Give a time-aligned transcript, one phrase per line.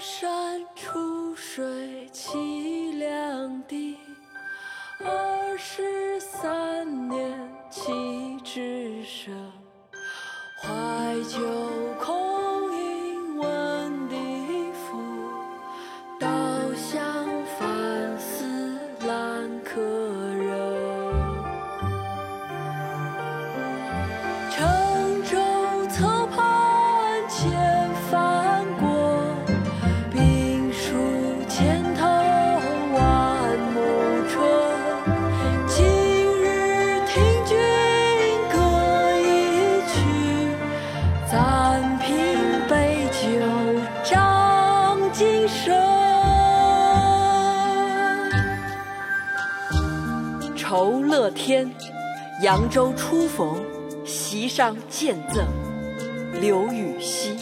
[0.00, 3.98] 山出水凄凉地
[4.98, 7.38] 二十三年
[7.68, 7.92] 弃
[8.42, 9.30] 置舍
[50.70, 51.68] 酬乐天，
[52.42, 53.60] 扬州初逢，
[54.06, 55.44] 席上见赠
[56.40, 57.36] 刘禹锡。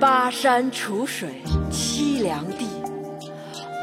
[0.00, 2.66] 巴山楚水凄凉地，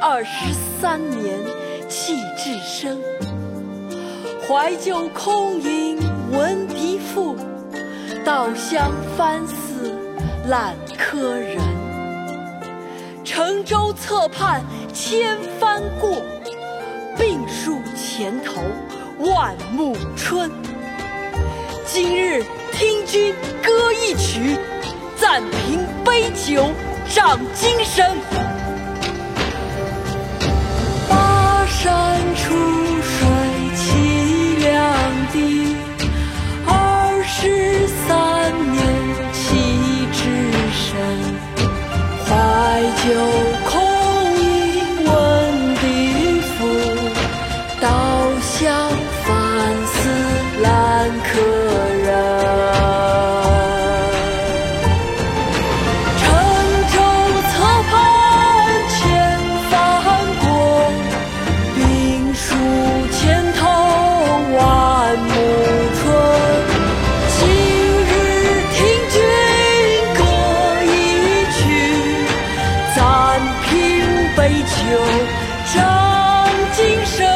[0.01, 1.37] 二十三年
[1.87, 2.97] 弃置身。
[4.47, 5.99] 怀旧空吟
[6.31, 7.35] 闻笛赋，
[8.25, 9.95] 稻香翻似
[10.47, 11.59] 烂柯人。
[13.23, 16.09] 乘舟侧畔千帆过，
[18.17, 18.61] 前头
[19.19, 20.49] 万木春。
[21.85, 24.57] 今日听君歌一曲，
[25.17, 26.71] 暂凭杯酒
[27.09, 28.09] 长精神。
[31.09, 32.55] 巴山楚
[33.03, 33.27] 水
[33.75, 34.95] 凄凉
[35.33, 35.75] 地，
[36.65, 38.81] 二十三年
[39.33, 40.23] 弃置
[40.71, 40.95] 身。
[42.25, 43.11] 怀旧
[74.85, 75.01] 酒
[75.73, 77.34] 长精神。